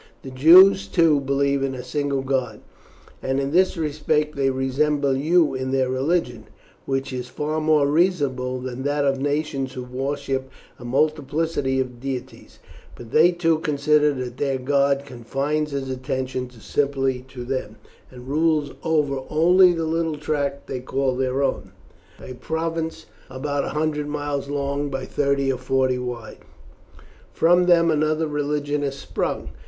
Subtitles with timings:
[0.23, 2.61] The Jews, too, believe in a single God,
[3.21, 6.45] and in this respect they resemble you in their religion,
[6.87, 12.57] which is far more reasonable than that of nations who worship a multiplicity of deities;
[12.95, 17.75] but they too consider that their God confines His attention simply to them,
[18.09, 21.73] and rules over only the little tract they call their own
[22.19, 26.39] a province about a hundred miles long, by thirty or forty wide.
[27.31, 29.49] From them another religion has sprung.